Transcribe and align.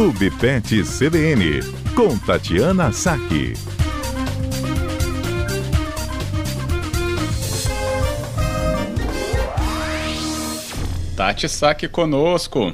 Clube 0.00 0.30
Pet 0.30 0.82
CBN, 0.82 1.60
com 1.94 2.16
Tatiana 2.16 2.90
Saque. 2.90 3.52
Tati 11.14 11.46
Saque 11.50 11.86
conosco. 11.86 12.72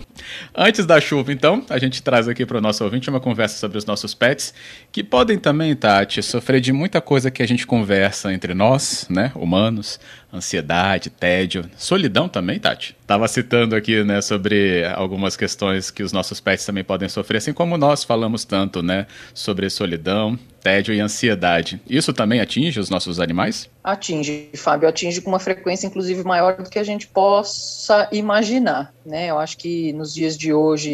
Antes 0.55 0.87
da 0.87 1.01
chuva, 1.01 1.33
então, 1.33 1.65
a 1.69 1.79
gente 1.79 2.03
traz 2.03 2.29
aqui 2.29 2.47
para 2.47 2.59
o 2.59 2.61
nosso 2.61 2.83
ouvinte 2.85 3.11
uma 3.11 3.21
conversa 3.21 3.59
sobre 3.59 3.79
os 3.79 3.85
nossos 3.85 4.15
pets, 4.15 4.55
que 4.91 5.05
podem 5.05 5.39
também, 5.39 5.75
Tati, 5.75 6.23
sofrer 6.23 6.61
de 6.61 6.73
muita 6.73 7.01
coisa 7.01 7.31
que 7.31 7.43
a 7.43 7.47
gente 7.47 7.67
conversa 7.67 8.33
entre 8.33 8.55
nós, 8.55 9.07
né, 9.11 9.33
humanos, 9.35 10.01
ansiedade, 10.33 11.11
tédio, 11.11 11.65
solidão 11.77 12.29
também, 12.29 12.59
Tati. 12.59 12.97
Tava 13.07 13.29
citando 13.29 13.77
aqui, 13.77 14.03
né, 14.05 14.21
sobre 14.21 14.85
algumas 14.95 15.37
questões 15.37 15.91
que 15.91 16.03
os 16.03 16.13
nossos 16.13 16.41
pets 16.41 16.65
também 16.65 16.85
podem 16.85 17.09
sofrer, 17.09 17.39
assim 17.39 17.53
como 17.53 17.77
nós 17.77 18.05
falamos 18.05 18.45
tanto, 18.45 18.83
né, 18.83 19.07
sobre 19.35 19.69
solidão, 19.71 20.39
tédio 20.63 20.93
e 20.93 21.01
ansiedade. 21.01 21.81
Isso 21.89 22.13
também 22.13 22.41
atinge 22.41 22.81
os 22.81 22.91
nossos 22.91 23.21
animais? 23.21 23.71
Atinge, 23.85 24.49
Fábio, 24.57 24.89
atinge 24.89 25.21
com 25.21 25.31
uma 25.31 25.39
frequência 25.39 25.87
inclusive 25.87 26.25
maior 26.25 26.57
do 26.57 26.69
que 26.69 26.79
a 26.79 26.85
gente 26.85 27.07
possa 27.07 28.09
imaginar, 28.11 28.93
né? 29.07 29.31
Eu 29.31 29.39
acho 29.39 29.57
que 29.57 29.93
nos 29.93 30.13
dias 30.13 30.37
de 30.37 30.53
hoje 30.53 30.91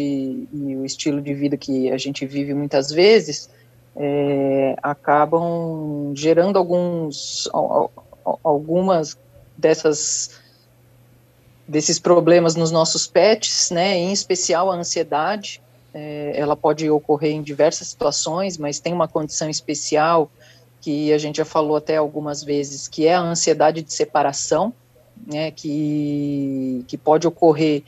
e 0.53 0.75
o 0.75 0.85
estilo 0.85 1.19
de 1.19 1.33
vida 1.33 1.57
que 1.57 1.91
a 1.91 1.97
gente 1.97 2.25
vive 2.25 2.53
muitas 2.53 2.91
vezes 2.91 3.49
é, 3.95 4.75
acabam 4.81 6.13
gerando 6.15 6.57
alguns 6.57 7.49
algumas 8.43 9.17
dessas 9.57 10.41
desses 11.67 11.97
problemas 11.97 12.55
nos 12.55 12.71
nossos 12.71 13.07
pets, 13.07 13.71
né? 13.71 13.97
Em 13.97 14.11
especial 14.11 14.71
a 14.71 14.75
ansiedade, 14.75 15.61
é, 15.93 16.33
ela 16.35 16.55
pode 16.55 16.89
ocorrer 16.89 17.31
em 17.31 17.41
diversas 17.41 17.87
situações, 17.87 18.57
mas 18.57 18.79
tem 18.79 18.93
uma 18.93 19.07
condição 19.07 19.49
especial 19.49 20.29
que 20.81 21.13
a 21.13 21.17
gente 21.17 21.37
já 21.37 21.45
falou 21.45 21.77
até 21.77 21.95
algumas 21.95 22.43
vezes, 22.43 22.87
que 22.87 23.07
é 23.07 23.15
a 23.15 23.21
ansiedade 23.21 23.81
de 23.81 23.93
separação, 23.93 24.73
né, 25.25 25.51
que, 25.51 26.83
que 26.87 26.97
pode 26.97 27.27
ocorrer 27.27 27.83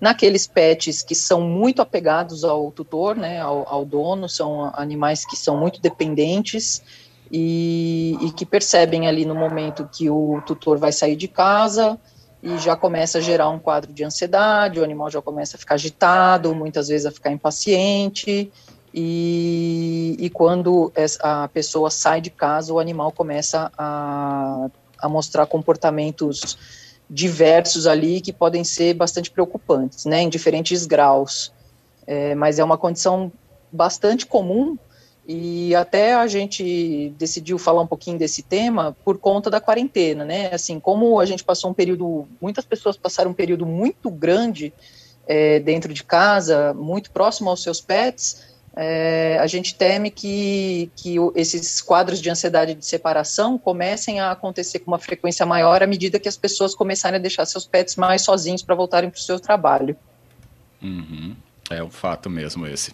naqueles 0.00 0.46
pets 0.46 1.02
que 1.02 1.14
são 1.14 1.42
muito 1.42 1.82
apegados 1.82 2.42
ao 2.42 2.70
tutor, 2.70 3.16
né, 3.16 3.40
ao, 3.40 3.68
ao 3.68 3.84
dono, 3.84 4.28
são 4.28 4.70
animais 4.74 5.26
que 5.26 5.36
são 5.36 5.58
muito 5.58 5.80
dependentes 5.80 6.82
e, 7.30 8.16
e 8.22 8.32
que 8.32 8.46
percebem 8.46 9.06
ali 9.06 9.24
no 9.24 9.34
momento 9.34 9.88
que 9.92 10.08
o 10.08 10.42
tutor 10.46 10.78
vai 10.78 10.90
sair 10.90 11.16
de 11.16 11.28
casa, 11.28 11.98
e 12.42 12.56
já 12.58 12.74
começa 12.74 13.18
a 13.18 13.20
gerar 13.20 13.50
um 13.50 13.58
quadro 13.58 13.92
de 13.92 14.02
ansiedade, 14.02 14.80
o 14.80 14.84
animal 14.84 15.10
já 15.10 15.20
começa 15.20 15.56
a 15.56 15.60
ficar 15.60 15.74
agitado, 15.74 16.54
muitas 16.54 16.88
vezes 16.88 17.06
a 17.06 17.10
ficar 17.10 17.30
impaciente, 17.30 18.50
e, 18.92 20.16
e 20.18 20.30
quando 20.30 20.90
a 21.22 21.48
pessoa 21.48 21.90
sai 21.90 22.20
de 22.20 22.30
casa, 22.30 22.72
o 22.72 22.78
animal 22.78 23.12
começa 23.12 23.70
a, 23.76 24.68
a 25.00 25.08
mostrar 25.08 25.46
comportamentos 25.46 26.58
diversos 27.08 27.86
ali 27.86 28.20
que 28.20 28.32
podem 28.32 28.62
ser 28.62 28.94
bastante 28.94 29.30
preocupantes, 29.30 30.04
né, 30.04 30.22
em 30.22 30.28
diferentes 30.28 30.86
graus. 30.86 31.52
É, 32.06 32.34
mas 32.34 32.58
é 32.58 32.64
uma 32.64 32.78
condição 32.78 33.30
bastante 33.72 34.26
comum 34.26 34.76
e 35.26 35.74
até 35.74 36.14
a 36.14 36.26
gente 36.26 37.14
decidiu 37.16 37.58
falar 37.58 37.82
um 37.82 37.86
pouquinho 37.86 38.18
desse 38.18 38.42
tema 38.42 38.96
por 39.04 39.18
conta 39.18 39.48
da 39.48 39.60
quarentena, 39.60 40.24
né? 40.24 40.52
Assim, 40.52 40.80
como 40.80 41.20
a 41.20 41.26
gente 41.26 41.44
passou 41.44 41.70
um 41.70 41.74
período, 41.74 42.26
muitas 42.40 42.64
pessoas 42.64 42.96
passaram 42.96 43.30
um 43.30 43.34
período 43.34 43.64
muito 43.64 44.10
grande 44.10 44.72
é, 45.28 45.60
dentro 45.60 45.94
de 45.94 46.02
casa, 46.02 46.74
muito 46.74 47.12
próximo 47.12 47.48
aos 47.48 47.62
seus 47.62 47.80
pets, 47.80 48.49
é, 48.76 49.36
a 49.40 49.46
gente 49.46 49.74
teme 49.74 50.10
que, 50.10 50.90
que 50.94 51.16
esses 51.34 51.80
quadros 51.80 52.20
de 52.20 52.30
ansiedade 52.30 52.74
de 52.74 52.86
separação 52.86 53.58
comecem 53.58 54.20
a 54.20 54.30
acontecer 54.30 54.78
com 54.80 54.90
uma 54.92 54.98
frequência 54.98 55.44
maior 55.44 55.82
à 55.82 55.86
medida 55.86 56.20
que 56.20 56.28
as 56.28 56.36
pessoas 56.36 56.74
começarem 56.74 57.18
a 57.18 57.20
deixar 57.20 57.44
seus 57.46 57.66
pets 57.66 57.96
mais 57.96 58.22
sozinhos 58.22 58.62
para 58.62 58.74
voltarem 58.74 59.10
para 59.10 59.18
o 59.18 59.20
seu 59.20 59.40
trabalho. 59.40 59.96
Uhum. 60.80 61.34
É 61.68 61.82
um 61.82 61.90
fato 61.90 62.30
mesmo 62.30 62.66
esse. 62.66 62.92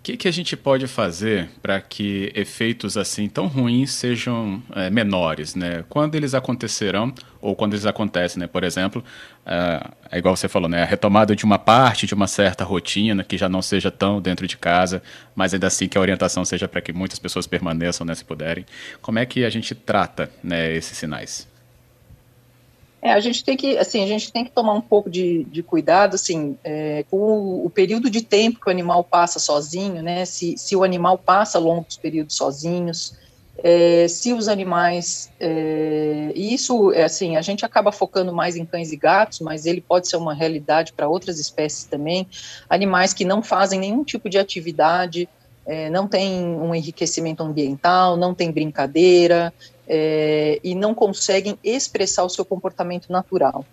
O 0.00 0.02
que, 0.02 0.16
que, 0.16 0.28
a 0.28 0.30
gente 0.30 0.56
pode 0.56 0.86
fazer 0.86 1.50
para 1.60 1.78
que 1.78 2.32
efeitos 2.34 2.96
assim 2.96 3.28
tão 3.28 3.46
ruins 3.46 3.92
sejam 3.92 4.62
é, 4.74 4.88
menores, 4.88 5.54
né? 5.54 5.84
Quando 5.90 6.14
eles 6.14 6.32
acontecerão 6.32 7.12
ou 7.38 7.54
quando 7.54 7.74
eles 7.74 7.84
acontecem, 7.84 8.40
né? 8.40 8.46
Por 8.46 8.64
exemplo, 8.64 9.04
é, 9.44 9.90
é, 10.10 10.18
igual 10.18 10.34
você 10.34 10.48
falou, 10.48 10.70
né? 10.70 10.82
A 10.82 10.86
retomada 10.86 11.36
de 11.36 11.44
uma 11.44 11.58
parte 11.58 12.06
de 12.06 12.14
uma 12.14 12.26
certa 12.26 12.64
rotina 12.64 13.22
que 13.22 13.36
já 13.36 13.46
não 13.46 13.60
seja 13.60 13.90
tão 13.90 14.22
dentro 14.22 14.46
de 14.46 14.56
casa, 14.56 15.02
mas 15.34 15.52
ainda 15.52 15.66
assim 15.66 15.86
que 15.86 15.98
a 15.98 16.00
orientação 16.00 16.46
seja 16.46 16.66
para 16.66 16.80
que 16.80 16.94
muitas 16.94 17.18
pessoas 17.18 17.46
permaneçam, 17.46 18.06
né? 18.06 18.14
Se 18.14 18.24
puderem. 18.24 18.64
Como 19.02 19.18
é 19.18 19.26
que 19.26 19.44
a 19.44 19.50
gente 19.50 19.74
trata, 19.74 20.30
né? 20.42 20.74
Esses 20.74 20.96
sinais? 20.96 21.49
É, 23.02 23.12
a 23.12 23.20
gente 23.20 23.42
tem 23.42 23.56
que, 23.56 23.78
assim, 23.78 24.02
a 24.02 24.06
gente 24.06 24.30
tem 24.30 24.44
que 24.44 24.50
tomar 24.50 24.74
um 24.74 24.80
pouco 24.80 25.08
de, 25.08 25.44
de 25.44 25.62
cuidado, 25.62 26.14
assim, 26.14 26.58
é, 26.62 27.04
com 27.10 27.16
o, 27.16 27.66
o, 27.66 27.70
período 27.70 28.10
de 28.10 28.20
tempo 28.20 28.60
que 28.60 28.68
o 28.68 28.70
animal 28.70 29.02
passa 29.02 29.38
sozinho, 29.38 30.02
né, 30.02 30.26
se, 30.26 30.58
se 30.58 30.76
o 30.76 30.84
animal 30.84 31.16
passa 31.16 31.58
longos 31.58 31.96
períodos 31.96 32.36
sozinhos, 32.36 33.14
é, 33.62 34.06
se 34.06 34.34
os 34.34 34.48
animais, 34.48 35.30
é, 35.40 36.30
e 36.34 36.52
isso, 36.54 36.92
é, 36.92 37.04
assim, 37.04 37.36
a 37.36 37.42
gente 37.42 37.64
acaba 37.64 37.90
focando 37.90 38.32
mais 38.34 38.54
em 38.54 38.66
cães 38.66 38.92
e 38.92 38.96
gatos, 38.96 39.40
mas 39.40 39.64
ele 39.64 39.80
pode 39.80 40.08
ser 40.08 40.16
uma 40.16 40.34
realidade 40.34 40.92
para 40.92 41.08
outras 41.08 41.38
espécies 41.38 41.84
também, 41.84 42.26
animais 42.68 43.14
que 43.14 43.24
não 43.24 43.42
fazem 43.42 43.80
nenhum 43.80 44.04
tipo 44.04 44.28
de 44.28 44.38
atividade, 44.38 45.26
é, 45.66 45.90
não 45.90 46.08
tem 46.08 46.42
um 46.42 46.74
enriquecimento 46.74 47.42
ambiental, 47.42 48.16
não 48.16 48.34
tem 48.34 48.50
brincadeira, 48.50 49.52
é, 49.92 50.60
e 50.62 50.72
não 50.72 50.94
conseguem 50.94 51.58
expressar 51.64 52.22
o 52.22 52.28
seu 52.28 52.44
comportamento 52.44 53.10
natural. 53.10 53.66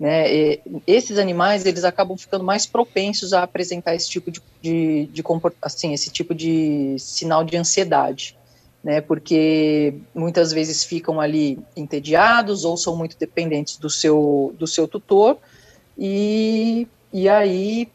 Né? 0.00 0.34
E 0.34 0.62
esses 0.86 1.18
animais 1.18 1.66
eles 1.66 1.84
acabam 1.84 2.16
ficando 2.16 2.42
mais 2.42 2.64
propensos 2.64 3.34
a 3.34 3.42
apresentar 3.42 3.94
esse 3.94 4.08
tipo 4.08 4.30
de, 4.30 4.40
de, 4.62 5.06
de 5.12 5.22
assim, 5.60 5.92
esse 5.92 6.08
tipo 6.08 6.34
de 6.34 6.96
sinal 6.98 7.44
de 7.44 7.56
ansiedade, 7.56 8.34
né? 8.82 9.00
Porque 9.00 9.94
muitas 10.14 10.52
vezes 10.52 10.84
ficam 10.84 11.20
ali 11.20 11.58
entediados 11.76 12.64
ou 12.64 12.76
são 12.76 12.96
muito 12.96 13.18
dependentes 13.18 13.76
do 13.76 13.90
seu 13.90 14.54
do 14.56 14.68
seu 14.68 14.86
tutor 14.86 15.36
e, 15.98 16.86
e 17.12 17.28
aí 17.28 17.90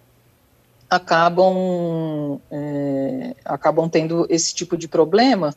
acabam 0.90 2.38
é, 2.52 3.34
acabam 3.46 3.88
tendo 3.90 4.28
esse 4.30 4.54
tipo 4.54 4.76
de 4.76 4.90
problema. 4.90 5.56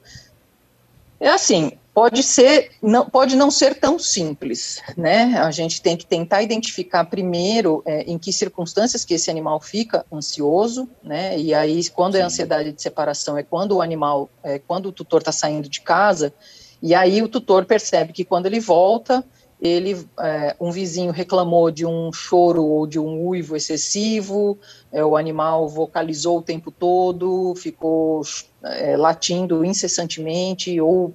É 1.19 1.31
assim, 1.31 1.73
pode 1.97 2.23
ser, 2.23 2.73
não, 2.83 3.09
pode 3.09 3.35
não 3.37 3.51
ser 3.51 3.75
tão 3.77 3.99
simples, 3.99 4.83
né? 4.99 5.39
A 5.39 5.51
gente 5.51 5.81
tem 5.81 5.97
que 5.97 6.05
tentar 6.05 6.43
identificar 6.43 7.07
primeiro 7.07 7.83
é, 7.87 8.03
em 8.03 8.19
que 8.19 8.31
circunstâncias 8.35 9.03
que 9.03 9.15
esse 9.15 9.31
animal 9.31 9.59
fica 9.63 10.05
ansioso, 10.13 10.87
né? 11.03 11.39
E 11.39 11.55
aí, 11.55 11.89
quando 11.89 12.17
é 12.17 12.19
Sim. 12.19 12.23
é 12.23 12.27
ansiedade 12.27 12.73
de 12.73 12.83
separação, 12.83 13.39
é 13.39 13.43
quando 13.43 13.77
o 13.77 13.81
animal, 13.81 14.29
é 14.43 14.59
quando 14.59 14.91
o 14.91 14.93
tutor 14.93 15.21
está 15.23 15.33
saindo 15.33 15.71
de 15.71 15.81
casa, 15.81 16.35
e 16.83 16.95
aí 16.95 17.23
o 17.23 17.29
tutor 17.29 17.65
percebe 17.65 18.13
que 18.13 18.27
quando 18.27 18.45
ele 18.45 18.61
volta, 18.61 19.25
ele, 19.59 20.07
é, 20.21 20.55
um 20.61 20.71
vizinho 20.71 21.13
reclamou 21.13 21.71
de 21.71 21.87
um 21.87 22.13
choro 22.13 22.63
ou 22.63 22.87
de 22.87 22.99
um 22.99 23.27
uivo 23.27 23.57
excessivo, 23.57 24.59
é, 24.93 25.03
o 25.03 25.17
animal 25.17 25.67
vocalizou 25.67 26.39
o 26.39 26.43
tempo 26.43 26.71
todo, 26.71 27.55
ficou 27.57 28.21
é, 28.63 28.97
latindo 28.99 29.65
incessantemente 29.65 30.79
ou 30.79 31.15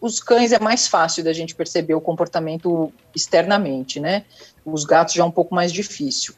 os 0.00 0.20
cães 0.20 0.52
é 0.52 0.58
mais 0.58 0.86
fácil 0.86 1.24
da 1.24 1.32
gente 1.32 1.54
perceber 1.54 1.94
o 1.94 2.00
comportamento 2.00 2.92
externamente, 3.14 4.00
né? 4.00 4.24
Os 4.64 4.84
gatos 4.84 5.14
já 5.14 5.22
é 5.22 5.26
um 5.26 5.30
pouco 5.30 5.54
mais 5.54 5.72
difícil. 5.72 6.34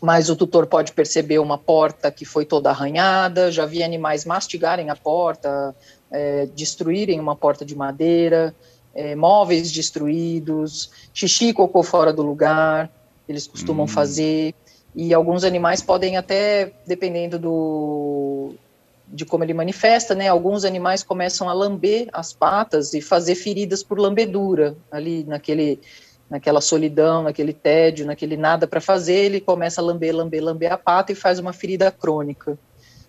Mas 0.00 0.30
o 0.30 0.36
tutor 0.36 0.66
pode 0.66 0.92
perceber 0.92 1.38
uma 1.38 1.58
porta 1.58 2.10
que 2.10 2.24
foi 2.24 2.44
toda 2.44 2.70
arranhada, 2.70 3.52
já 3.52 3.66
vi 3.66 3.82
animais 3.82 4.24
mastigarem 4.24 4.88
a 4.88 4.96
porta, 4.96 5.74
é, 6.10 6.46
destruírem 6.46 7.20
uma 7.20 7.36
porta 7.36 7.64
de 7.64 7.74
madeira, 7.74 8.54
é, 8.94 9.14
móveis 9.14 9.70
destruídos, 9.70 10.90
xixi 11.12 11.48
e 11.48 11.52
cocô 11.52 11.82
fora 11.82 12.12
do 12.12 12.22
lugar, 12.22 12.90
eles 13.28 13.46
costumam 13.46 13.84
hum. 13.84 13.88
fazer. 13.88 14.54
E 14.94 15.14
alguns 15.14 15.44
animais 15.44 15.80
podem 15.80 16.16
até, 16.16 16.72
dependendo 16.86 17.38
do, 17.38 18.54
de 19.12 19.24
como 19.24 19.44
ele 19.44 19.54
manifesta, 19.54 20.14
né? 20.14 20.28
Alguns 20.28 20.64
animais 20.64 21.02
começam 21.02 21.48
a 21.48 21.52
lamber 21.52 22.08
as 22.12 22.32
patas 22.32 22.94
e 22.94 23.00
fazer 23.00 23.34
feridas 23.34 23.82
por 23.82 23.98
lambedura 23.98 24.76
ali 24.90 25.24
naquele 25.24 25.80
naquela 26.30 26.60
solidão, 26.60 27.24
naquele 27.24 27.52
tédio, 27.52 28.06
naquele 28.06 28.36
nada 28.36 28.64
para 28.64 28.80
fazer, 28.80 29.16
ele 29.16 29.40
começa 29.40 29.80
a 29.80 29.84
lamber, 29.84 30.14
lamber, 30.14 30.40
lamber 30.40 30.72
a 30.72 30.78
pata 30.78 31.10
e 31.10 31.16
faz 31.16 31.40
uma 31.40 31.52
ferida 31.52 31.90
crônica. 31.90 32.56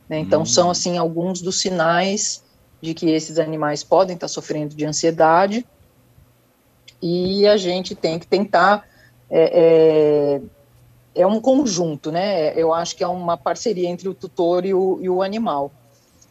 Né? 0.09 0.18
Então, 0.18 0.42
hum. 0.42 0.45
são, 0.45 0.71
assim, 0.71 0.98
alguns 0.98 1.39
dos 1.39 1.62
sinais 1.62 2.44
de 2.81 2.95
que 2.95 3.12
esses 3.12 3.38
animais 3.38 3.83
podem 3.83 4.15
estar 4.15 4.27
sofrendo 4.27 4.74
de 4.74 4.86
ansiedade 4.86 5.63
e 7.00 7.45
a 7.45 7.57
gente 7.57 7.94
tem 7.94 8.18
que 8.18 8.25
tentar 8.25 8.88
é, 9.30 10.42
é, 11.15 11.21
é 11.21 11.27
um 11.27 11.39
conjunto, 11.39 12.12
né? 12.12 12.53
Eu 12.59 12.74
acho 12.74 12.95
que 12.95 13.03
é 13.03 13.07
uma 13.07 13.38
parceria 13.38 13.88
entre 13.88 14.09
o 14.09 14.15
tutor 14.15 14.65
e 14.65 14.74
o, 14.74 14.98
e 15.00 15.09
o 15.09 15.21
animal. 15.21 15.71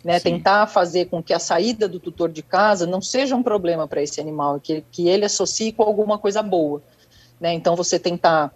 Né, 0.02 0.18
tentar 0.18 0.66
fazer 0.66 1.10
com 1.10 1.22
que 1.22 1.34
a 1.34 1.38
saída 1.38 1.86
do 1.86 2.00
tutor 2.00 2.30
de 2.30 2.42
casa 2.42 2.86
não 2.86 3.02
seja 3.02 3.36
um 3.36 3.42
problema 3.42 3.86
para 3.86 4.02
esse 4.02 4.18
animal, 4.18 4.58
que, 4.58 4.82
que 4.90 5.06
ele 5.06 5.26
associe 5.26 5.72
com 5.72 5.82
alguma 5.82 6.16
coisa 6.16 6.42
boa. 6.42 6.82
Né? 7.38 7.52
Então, 7.52 7.76
você 7.76 7.98
tentar 7.98 8.50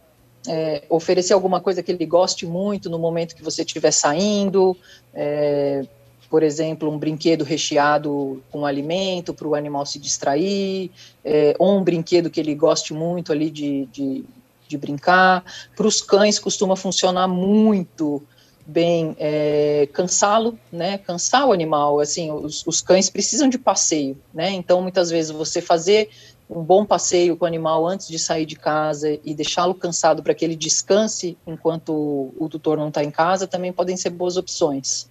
é, 0.49 0.85
oferecer 0.89 1.33
alguma 1.33 1.61
coisa 1.61 1.83
que 1.83 1.93
ele 1.93 2.07
goste 2.07 2.47
muito 2.47 2.91
no 2.91 2.99
momento 2.99 3.35
que 3.35 3.43
você 3.43 3.63
estiver 3.63 3.91
saindo, 3.91 4.77
é, 5.13 5.87
por 6.29 6.43
exemplo, 6.43 6.91
um 6.91 6.99
brinquedo 6.99 7.45
recheado 7.45 8.43
com 8.51 8.67
alimento 8.67 9.33
para 9.33 9.47
o 9.47 9.55
animal 9.55 9.87
se 9.87 9.99
distrair, 9.99 10.91
é, 11.25 11.55
ou 11.59 11.79
um 11.79 11.85
brinquedo 11.85 12.31
que 12.31 12.41
ele 12.41 12.55
goste 12.55 12.93
muito 12.93 13.33
ali 13.33 13.51
de, 13.51 13.87
de, 13.87 14.25
de 14.67 14.77
brincar. 14.77 15.45
Para 15.77 15.87
os 15.87 16.03
cães 16.03 16.39
costuma 16.39 16.77
funcionar 16.77 17.29
muito 17.29 18.23
bem 18.67 19.15
é, 19.19 19.89
cansá-lo, 19.93 20.59
né, 20.73 20.99
cansar 20.99 21.47
o 21.47 21.53
animal, 21.53 22.01
assim, 22.01 22.31
os, 22.31 22.67
os, 22.67 22.81
cães 22.81 23.11
precisam 23.11 23.49
de 23.49 23.59
passeio, 23.59 24.19
né, 24.33 24.51
então 24.51 24.81
muitas 24.81 25.11
vezes 25.11 25.31
você 25.31 25.61
fazer 25.61 26.09
um 26.49 26.63
bom 26.63 26.85
passeio 26.85 27.37
com 27.37 27.45
o 27.45 27.49
animal 27.49 27.87
antes 27.87 28.09
de 28.09 28.19
sair 28.19 28.47
de 28.47 28.57
casa 28.57 29.19
e 29.25 29.35
deixá-lo 29.35 29.75
cansado 29.75 30.23
para 30.23 30.35
que 30.35 30.45
ele 30.45 30.57
descanse 30.57 31.37
enquanto 31.47 32.33
o 32.39 32.49
tutor 32.51 32.77
não 32.77 32.89
está 32.89 33.03
em 33.03 33.11
casa 33.11 33.47
também 33.47 33.73
podem 33.73 33.97
ser 33.97 34.11
boas 34.11 34.37
opções. 34.37 35.09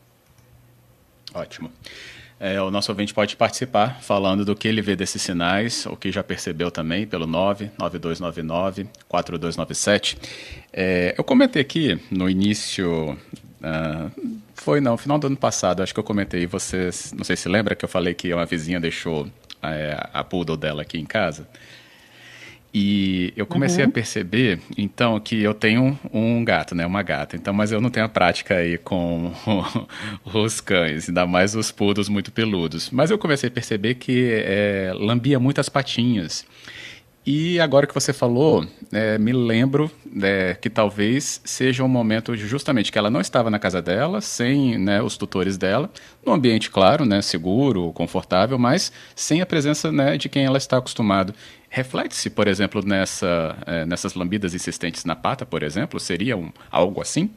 Ótimo. 1.34 1.72
É, 2.46 2.62
o 2.62 2.70
nosso 2.70 2.92
ouvinte 2.92 3.14
pode 3.14 3.38
participar 3.38 4.02
falando 4.02 4.44
do 4.44 4.54
que 4.54 4.68
ele 4.68 4.82
vê 4.82 4.98
desses 4.98 5.22
sinais, 5.22 5.86
o 5.86 5.96
que 5.96 6.12
já 6.12 6.22
percebeu 6.22 6.70
também 6.70 7.08
pelo 7.08 7.26
99299-4297. 7.26 10.18
É, 10.74 11.16
eu 11.18 11.24
comentei 11.24 11.62
aqui 11.62 11.98
no 12.12 12.30
início. 12.30 13.18
Uh, 13.62 14.12
foi 14.56 14.82
não, 14.82 14.98
final 14.98 15.18
do 15.18 15.28
ano 15.28 15.38
passado, 15.38 15.82
acho 15.82 15.94
que 15.94 16.00
eu 16.02 16.04
comentei. 16.04 16.46
Vocês, 16.46 17.14
não 17.16 17.24
sei 17.24 17.38
se 17.38 17.48
lembra 17.48 17.76
que 17.76 17.86
eu 17.86 17.90
falei 17.90 18.14
que 18.14 18.34
uma 18.34 18.46
vizinha 18.46 18.78
deixou 18.78 19.26
é, 19.62 19.98
a 20.12 20.22
poodle 20.22 20.58
dela 20.58 20.82
aqui 20.82 21.00
em 21.00 21.06
casa. 21.06 21.48
E 22.74 23.32
eu 23.36 23.46
comecei 23.46 23.84
uhum. 23.84 23.90
a 23.90 23.94
perceber, 23.94 24.60
então, 24.76 25.20
que 25.20 25.40
eu 25.44 25.54
tenho 25.54 25.98
um 26.12 26.44
gato, 26.44 26.74
né? 26.74 26.84
Uma 26.86 27.04
gata. 27.04 27.36
Então, 27.36 27.54
mas 27.54 27.72
eu 27.72 27.80
não 27.80 27.92
tenho 27.92 28.08
a 28.08 28.10
prática 28.10 28.56
aí 28.56 28.80
com 28.80 29.32
os 30.34 30.60
cães, 30.60 31.08
ainda 31.08 31.28
mais 31.28 31.54
os 31.54 31.72
pudos 31.72 32.10
muito 32.10 32.32
peludos. 32.32 32.90
Mas 32.90 33.12
eu 33.12 33.18
comecei 33.20 33.48
a 33.48 33.52
perceber 33.52 33.96
que 33.96 34.44
é, 34.44 34.92
lambia 34.96 35.40
muitas 35.40 35.70
patinhas. 35.70 36.48
E 37.26 37.58
agora 37.58 37.88
que 37.88 37.94
você 37.94 38.12
falou, 38.12 38.68
é, 38.92 39.18
me 39.18 39.32
lembro 39.32 39.90
é, 40.22 40.58
que 40.60 40.70
talvez 40.70 41.40
seja 41.46 41.82
um 41.82 41.88
momento 41.88 42.36
justamente 42.36 42.92
que 42.92 42.98
ela 42.98 43.10
não 43.10 43.22
estava 43.22 43.50
na 43.50 43.58
casa 43.58 43.82
dela, 43.82 44.20
sem 44.20 44.78
né, 44.78 45.02
os 45.02 45.16
tutores 45.16 45.58
dela, 45.58 45.90
num 46.26 46.34
ambiente, 46.34 46.70
claro, 46.70 47.06
né, 47.06 47.22
seguro, 47.22 47.94
confortável, 47.94 48.60
mas 48.60 48.92
sem 49.16 49.42
a 49.42 49.46
presença 49.46 49.90
né, 49.90 50.18
de 50.18 50.28
quem 50.28 50.44
ela 50.44 50.58
está 50.58 50.78
acostumado. 50.78 51.34
Reflete-se, 51.76 52.30
por 52.30 52.48
exemplo, 52.48 52.86
nessa, 52.86 53.58
é, 53.66 53.84
nessas 53.84 54.14
lambidas 54.14 54.54
insistentes 54.54 55.06
na 55.06 55.16
pata, 55.16 55.44
por 55.44 55.64
exemplo? 55.64 56.00
Seria 56.00 56.38
um, 56.38 56.52
algo 56.70 57.02
assim? 57.02 57.32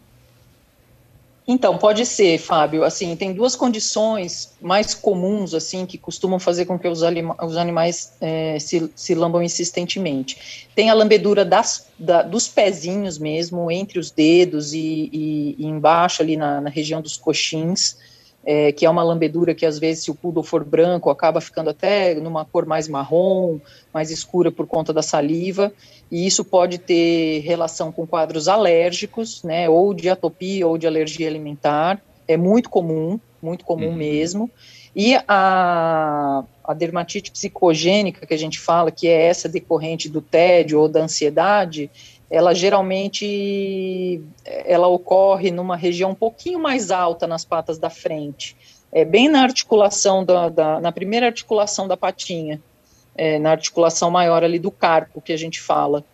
Então, 1.49 1.79
pode 1.79 2.05
ser, 2.05 2.37
Fábio. 2.37 2.85
Assim, 2.85 3.17
tem 3.17 3.33
duas 3.33 3.57
condições 3.57 4.53
mais 4.61 4.93
comuns, 4.93 5.55
assim, 5.55 5.87
que 5.87 5.97
costumam 5.97 6.39
fazer 6.39 6.67
com 6.67 6.79
que 6.79 6.87
os, 6.87 7.01
os 7.01 7.57
animais 7.57 8.13
é, 8.21 8.59
se, 8.59 8.93
se, 8.95 9.15
lambam 9.15 9.43
insistentemente. 9.43 10.69
Tem 10.75 10.91
a 10.91 10.95
lambedura 10.95 11.43
das, 11.43 11.87
da, 11.99 12.21
dos 12.21 12.47
pezinhos 12.47 13.17
mesmo, 13.17 13.71
entre 13.71 13.99
os 13.99 14.11
dedos 14.11 14.75
e, 14.75 15.09
e, 15.11 15.57
e 15.59 15.65
embaixo 15.65 16.21
ali 16.21 16.37
na, 16.37 16.61
na, 16.61 16.69
região 16.69 17.01
dos 17.01 17.17
coxins, 17.17 17.97
é, 18.47 18.71
que 18.71 18.87
é 18.87 18.91
uma 18.91 19.03
lambedura 19.03 19.55
que 19.57 19.67
às 19.67 19.77
vezes, 19.77 20.05
se 20.05 20.11
o 20.11 20.15
poodle 20.15 20.45
for 20.45 20.63
branco, 20.63 21.11
acaba 21.11 21.41
ficando 21.41 21.69
até 21.69 22.15
numa 22.15 22.45
cor 22.45 22.65
mais 22.65 22.87
marrom, 22.87 23.59
mais 23.93 24.13
escura 24.13 24.53
por 24.53 24.69
conta 24.69 24.93
da 24.93 25.03
saliva, 25.03 25.73
e 26.11 26.25
isso 26.25 26.45
pode 26.45 26.79
ter 26.79 27.41
relação 27.41 27.91
com 27.91 28.07
quadros 28.07 28.47
alérgicos, 28.47 29.43
né, 29.43 29.69
ou 29.69 29.93
de 29.93 30.09
atopia 30.09 30.65
ou 30.65 30.79
de 30.79 30.87
alergia 30.87 31.27
alimentar, 31.27 32.01
é 32.29 32.37
muito 32.37 32.71
comum, 32.71 33.19
muito 33.43 33.65
comum 33.65 33.89
uhum. 33.89 33.97
mesmo, 33.97 34.49
e 34.95 35.15
a, 35.29 36.45
a 36.65 36.73
dermatite 36.73 37.31
psicogênica 37.33 38.27
que 38.27 38.33
a 38.33 38.39
gente 38.39 38.61
fala, 38.61 38.93
que 38.93 39.09
é 39.09 39.27
essa 39.27 39.49
decorrente 39.49 40.09
do 40.09 40.23
tédio 40.23 40.81
ou 40.81 40.89
da 40.89 41.03
ansiedade, 41.03 41.91
ela 42.31 42.55
geralmente 42.55 44.21
ela 44.45 44.89
ocorre 44.89 45.51
numa 45.51 45.77
região 45.77 46.11
um 46.11 46.15
pouquinho 46.15 46.59
mais 46.59 46.91
alta 46.91 47.27
nas 47.27 47.45
patas 47.45 47.79
da 47.79 47.91
frente, 47.91 48.57
é 48.93 49.05
bem 49.05 49.29
na 49.29 49.43
articulação 49.43 50.25
da, 50.25 50.49
da 50.49 50.81
na 50.81 50.91
primeira 50.91 51.27
articulação 51.27 51.87
da 51.87 51.97
patinha, 51.97 52.61
é, 53.17 53.39
na 53.39 53.51
articulação 53.51 54.11
maior 54.11 54.43
ali 54.43 54.59
do 54.59 54.71
carpo 54.71 55.21
que 55.21 55.33
a 55.33 55.37
gente 55.37 55.61
fala. 55.61 56.05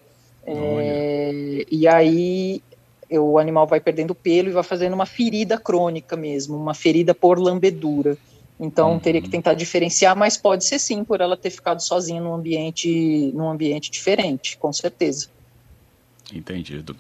É, 0.45 1.65
e 1.71 1.87
aí 1.87 2.63
o 3.11 3.39
animal 3.39 3.67
vai 3.67 3.81
perdendo 3.81 4.15
pelo 4.15 4.49
e 4.49 4.53
vai 4.53 4.63
fazendo 4.63 4.95
uma 4.95 5.07
ferida 5.07 5.59
crônica 5.59 6.17
mesmo, 6.17 6.57
uma 6.57 6.75
ferida 6.75 7.15
por 7.15 7.39
lambedura. 7.39 8.17
Então 8.59 8.93
uhum. 8.93 8.99
teria 8.99 9.21
que 9.21 9.29
tentar 9.29 9.55
diferenciar, 9.55 10.17
mas 10.17 10.37
pode 10.37 10.65
ser 10.65 10.79
sim 10.79 11.05
por 11.05 11.21
ela 11.21 11.37
ter 11.37 11.51
ficado 11.51 11.83
sozinha 11.83 12.21
num 12.21 12.33
ambiente, 12.33 13.33
num 13.35 13.49
ambiente 13.49 13.91
diferente, 13.91 14.57
com 14.57 14.73
certeza. 14.73 15.29
Entendido. 16.33 16.95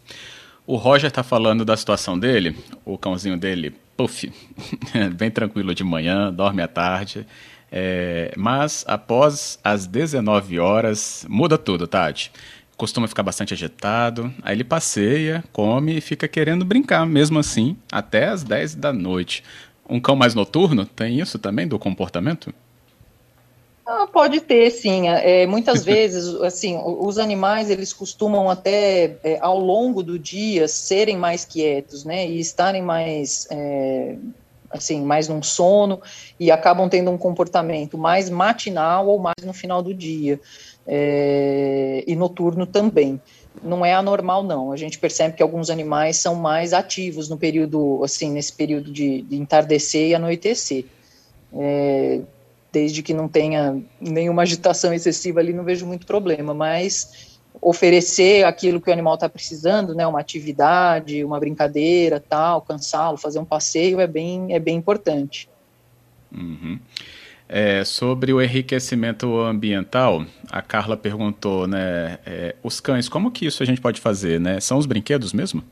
O 0.66 0.76
Roger 0.76 1.08
está 1.08 1.22
falando 1.22 1.64
da 1.64 1.76
situação 1.76 2.18
dele, 2.18 2.56
o 2.84 2.96
cãozinho 2.96 3.36
dele, 3.36 3.74
Puff, 3.96 4.32
bem 5.16 5.30
tranquilo 5.30 5.74
de 5.74 5.84
manhã, 5.84 6.32
dorme 6.32 6.62
à 6.62 6.68
tarde, 6.68 7.26
é, 7.70 8.32
mas 8.36 8.84
após 8.86 9.58
as 9.64 9.86
19 9.86 10.58
horas 10.58 11.26
muda 11.28 11.58
tudo, 11.58 11.86
Tati. 11.86 12.30
Costuma 12.76 13.06
ficar 13.06 13.22
bastante 13.22 13.54
agitado, 13.54 14.32
aí 14.42 14.56
ele 14.56 14.64
passeia, 14.64 15.44
come 15.52 15.96
e 15.96 16.00
fica 16.00 16.26
querendo 16.26 16.64
brincar, 16.64 17.06
mesmo 17.06 17.38
assim, 17.38 17.76
até 17.90 18.28
as 18.28 18.42
10 18.42 18.74
da 18.74 18.92
noite. 18.92 19.42
Um 19.88 20.00
cão 20.00 20.16
mais 20.16 20.34
noturno 20.34 20.84
tem 20.84 21.20
isso 21.20 21.38
também 21.38 21.66
do 21.66 21.78
comportamento? 21.78 22.52
Ah, 23.94 24.06
pode 24.06 24.40
ter, 24.40 24.70
sim. 24.70 25.08
É, 25.08 25.46
muitas 25.46 25.84
vezes, 25.84 26.34
assim, 26.40 26.80
os 26.82 27.18
animais 27.18 27.68
eles 27.68 27.92
costumam 27.92 28.48
até 28.48 29.18
é, 29.22 29.38
ao 29.38 29.58
longo 29.58 30.02
do 30.02 30.18
dia 30.18 30.66
serem 30.66 31.18
mais 31.18 31.44
quietos, 31.44 32.02
né, 32.02 32.26
e 32.26 32.40
estarem 32.40 32.80
mais, 32.80 33.46
é, 33.50 34.16
assim, 34.70 35.02
mais 35.02 35.28
num 35.28 35.42
sono 35.42 36.00
e 36.40 36.50
acabam 36.50 36.88
tendo 36.88 37.10
um 37.10 37.18
comportamento 37.18 37.98
mais 37.98 38.30
matinal 38.30 39.08
ou 39.08 39.18
mais 39.18 39.44
no 39.44 39.52
final 39.52 39.82
do 39.82 39.92
dia 39.92 40.40
é, 40.86 42.02
e 42.06 42.16
noturno 42.16 42.64
também. 42.64 43.20
Não 43.62 43.84
é 43.84 43.92
anormal, 43.92 44.42
não. 44.42 44.72
A 44.72 44.76
gente 44.78 44.98
percebe 44.98 45.36
que 45.36 45.42
alguns 45.42 45.68
animais 45.68 46.16
são 46.16 46.34
mais 46.34 46.72
ativos 46.72 47.28
no 47.28 47.36
período, 47.36 48.02
assim, 48.02 48.32
nesse 48.32 48.54
período 48.54 48.90
de, 48.90 49.20
de 49.20 49.36
entardecer 49.36 50.08
e 50.08 50.14
anoitecer. 50.14 50.86
É, 51.52 52.20
desde 52.72 53.02
que 53.02 53.12
não 53.12 53.28
tenha 53.28 53.80
nenhuma 54.00 54.42
agitação 54.42 54.92
excessiva 54.94 55.40
ali, 55.40 55.52
não 55.52 55.62
vejo 55.62 55.86
muito 55.86 56.06
problema, 56.06 56.54
mas 56.54 57.38
oferecer 57.60 58.44
aquilo 58.44 58.80
que 58.80 58.88
o 58.88 58.92
animal 58.92 59.14
está 59.14 59.28
precisando, 59.28 59.94
né, 59.94 60.06
uma 60.06 60.18
atividade, 60.18 61.22
uma 61.22 61.38
brincadeira, 61.38 62.18
tal, 62.18 62.62
cansá-lo, 62.62 63.18
fazer 63.18 63.38
um 63.38 63.44
passeio 63.44 64.00
é 64.00 64.06
bem, 64.06 64.54
é 64.54 64.58
bem 64.58 64.76
importante. 64.76 65.48
Uhum. 66.34 66.78
É, 67.48 67.84
sobre 67.84 68.32
o 68.32 68.40
enriquecimento 68.40 69.38
ambiental, 69.38 70.24
a 70.50 70.62
Carla 70.62 70.96
perguntou, 70.96 71.66
né, 71.66 72.18
é, 72.24 72.56
os 72.62 72.80
cães, 72.80 73.08
como 73.08 73.30
que 73.30 73.44
isso 73.44 73.62
a 73.62 73.66
gente 73.66 73.80
pode 73.80 74.00
fazer, 74.00 74.40
né? 74.40 74.58
São 74.58 74.78
os 74.78 74.86
brinquedos 74.86 75.34
mesmo? 75.34 75.62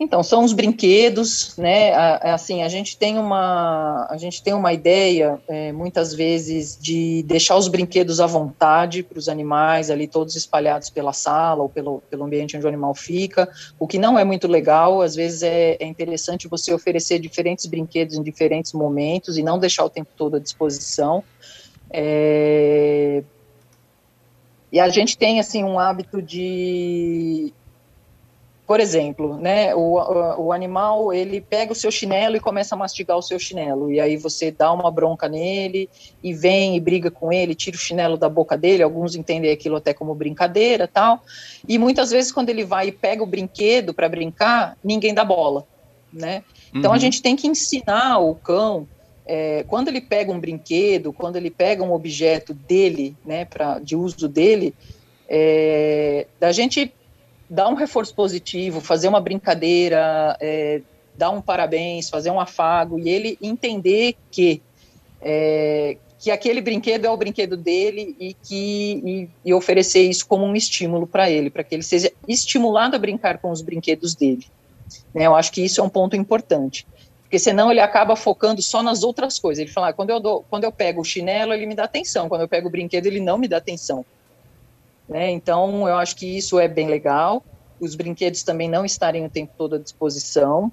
Então, 0.00 0.20
são 0.20 0.42
os 0.42 0.52
brinquedos, 0.52 1.56
né? 1.56 1.92
Assim, 2.22 2.62
a 2.62 2.68
gente 2.68 2.96
tem 2.96 3.18
uma, 3.18 4.08
a 4.10 4.16
gente 4.16 4.42
tem 4.42 4.52
uma 4.52 4.72
ideia, 4.72 5.40
é, 5.46 5.70
muitas 5.70 6.12
vezes, 6.12 6.76
de 6.80 7.22
deixar 7.22 7.56
os 7.56 7.68
brinquedos 7.68 8.18
à 8.18 8.26
vontade 8.26 9.04
para 9.04 9.16
os 9.16 9.28
animais 9.28 9.90
ali, 9.90 10.08
todos 10.08 10.34
espalhados 10.34 10.90
pela 10.90 11.12
sala 11.12 11.62
ou 11.62 11.68
pelo, 11.68 12.02
pelo 12.10 12.24
ambiente 12.24 12.56
onde 12.56 12.66
o 12.66 12.68
animal 12.68 12.94
fica, 12.96 13.48
o 13.78 13.86
que 13.86 13.96
não 13.96 14.18
é 14.18 14.24
muito 14.24 14.48
legal. 14.48 15.02
Às 15.02 15.14
vezes 15.14 15.44
é, 15.44 15.76
é 15.78 15.86
interessante 15.86 16.48
você 16.48 16.74
oferecer 16.74 17.20
diferentes 17.20 17.66
brinquedos 17.66 18.16
em 18.16 18.22
diferentes 18.22 18.72
momentos 18.72 19.38
e 19.38 19.42
não 19.42 19.56
deixar 19.56 19.84
o 19.84 19.90
tempo 19.90 20.10
todo 20.16 20.36
à 20.36 20.40
disposição. 20.40 21.22
É, 21.90 23.22
e 24.72 24.80
a 24.80 24.88
gente 24.88 25.16
tem 25.16 25.38
assim 25.38 25.62
um 25.62 25.78
hábito 25.78 26.20
de 26.20 27.52
por 28.72 28.80
exemplo, 28.80 29.36
né, 29.36 29.74
o, 29.74 29.98
o 30.44 30.50
animal 30.50 31.12
ele 31.12 31.42
pega 31.42 31.72
o 31.72 31.74
seu 31.74 31.90
chinelo 31.90 32.36
e 32.36 32.40
começa 32.40 32.74
a 32.74 32.78
mastigar 32.78 33.18
o 33.18 33.22
seu 33.22 33.38
chinelo, 33.38 33.92
e 33.92 34.00
aí 34.00 34.16
você 34.16 34.50
dá 34.50 34.72
uma 34.72 34.90
bronca 34.90 35.28
nele 35.28 35.90
e 36.22 36.32
vem 36.32 36.74
e 36.74 36.80
briga 36.80 37.10
com 37.10 37.30
ele, 37.30 37.54
tira 37.54 37.76
o 37.76 37.78
chinelo 37.78 38.16
da 38.16 38.30
boca 38.30 38.56
dele, 38.56 38.82
alguns 38.82 39.14
entendem 39.14 39.50
aquilo 39.50 39.76
até 39.76 39.92
como 39.92 40.14
brincadeira 40.14 40.88
tal, 40.88 41.22
e 41.68 41.76
muitas 41.76 42.10
vezes 42.10 42.32
quando 42.32 42.48
ele 42.48 42.64
vai 42.64 42.88
e 42.88 42.92
pega 42.92 43.22
o 43.22 43.26
brinquedo 43.26 43.92
para 43.92 44.08
brincar, 44.08 44.74
ninguém 44.82 45.12
dá 45.12 45.22
bola, 45.22 45.66
né? 46.10 46.42
Então 46.74 46.92
uhum. 46.92 46.96
a 46.96 46.98
gente 46.98 47.20
tem 47.20 47.36
que 47.36 47.46
ensinar 47.46 48.20
o 48.20 48.34
cão 48.34 48.88
é, 49.26 49.66
quando 49.68 49.88
ele 49.88 50.00
pega 50.00 50.32
um 50.32 50.40
brinquedo, 50.40 51.12
quando 51.12 51.36
ele 51.36 51.50
pega 51.50 51.84
um 51.84 51.92
objeto 51.92 52.54
dele, 52.54 53.14
né, 53.22 53.44
pra, 53.44 53.80
de 53.80 53.94
uso 53.94 54.26
dele, 54.26 54.74
é, 55.28 56.26
da 56.40 56.52
gente 56.52 56.90
dar 57.52 57.68
um 57.68 57.74
reforço 57.74 58.14
positivo, 58.14 58.80
fazer 58.80 59.08
uma 59.08 59.20
brincadeira, 59.20 60.34
é, 60.40 60.80
dar 61.14 61.28
um 61.28 61.42
parabéns, 61.42 62.08
fazer 62.08 62.30
um 62.30 62.40
afago 62.40 62.98
e 62.98 63.10
ele 63.10 63.38
entender 63.42 64.16
que 64.30 64.62
é, 65.20 65.98
que 66.18 66.30
aquele 66.30 66.62
brinquedo 66.62 67.04
é 67.04 67.10
o 67.10 67.16
brinquedo 67.16 67.54
dele 67.54 68.16
e 68.18 68.32
que 68.32 69.02
e, 69.04 69.28
e 69.44 69.52
oferecer 69.52 70.00
isso 70.00 70.26
como 70.26 70.46
um 70.46 70.56
estímulo 70.56 71.06
para 71.06 71.30
ele, 71.30 71.50
para 71.50 71.62
que 71.62 71.74
ele 71.74 71.82
seja 71.82 72.10
estimulado 72.26 72.96
a 72.96 72.98
brincar 72.98 73.36
com 73.36 73.50
os 73.50 73.60
brinquedos 73.60 74.14
dele. 74.14 74.46
Né, 75.14 75.26
eu 75.26 75.34
acho 75.34 75.52
que 75.52 75.62
isso 75.62 75.78
é 75.82 75.84
um 75.84 75.90
ponto 75.90 76.16
importante, 76.16 76.86
porque 77.22 77.38
senão 77.38 77.70
ele 77.70 77.80
acaba 77.80 78.16
focando 78.16 78.62
só 78.62 78.82
nas 78.82 79.02
outras 79.02 79.38
coisas. 79.38 79.60
Ele 79.60 79.70
fala, 79.70 79.88
ah, 79.88 79.92
quando 79.92 80.08
eu 80.08 80.20
dou, 80.20 80.42
quando 80.48 80.64
eu 80.64 80.72
pego 80.72 81.02
o 81.02 81.04
chinelo 81.04 81.52
ele 81.52 81.66
me 81.66 81.74
dá 81.74 81.84
atenção, 81.84 82.30
quando 82.30 82.40
eu 82.40 82.48
pego 82.48 82.68
o 82.68 82.70
brinquedo 82.70 83.04
ele 83.04 83.20
não 83.20 83.36
me 83.36 83.46
dá 83.46 83.58
atenção. 83.58 84.06
Né? 85.08 85.30
Então, 85.30 85.88
eu 85.88 85.96
acho 85.96 86.16
que 86.16 86.26
isso 86.26 86.58
é 86.58 86.68
bem 86.68 86.88
legal. 86.88 87.44
Os 87.80 87.94
brinquedos 87.94 88.42
também 88.42 88.68
não 88.68 88.84
estarem 88.84 89.24
o 89.24 89.30
tempo 89.30 89.52
todo 89.56 89.76
à 89.76 89.78
disposição. 89.78 90.72